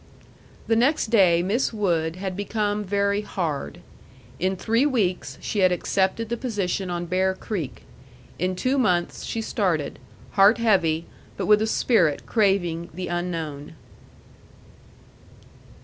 The 0.65 0.75
next 0.75 1.11
day 1.11 1.43
Miss 1.43 1.71
Wood 1.71 2.15
had 2.15 2.35
become 2.35 2.83
very 2.83 3.21
hard. 3.21 3.81
In 4.39 4.55
three 4.55 4.83
weeks 4.83 5.37
she 5.41 5.59
had 5.59 5.71
accepted 5.71 6.27
the 6.29 6.37
position 6.37 6.89
on 6.89 7.05
Bear 7.05 7.35
Creek. 7.35 7.83
In 8.39 8.55
two 8.55 8.79
months 8.79 9.23
she 9.23 9.43
started, 9.43 9.99
heart 10.31 10.57
heavy, 10.57 11.05
but 11.37 11.45
with 11.45 11.61
a 11.61 11.67
spirit 11.67 12.25
craving 12.25 12.89
the 12.95 13.09
unknown. 13.09 13.75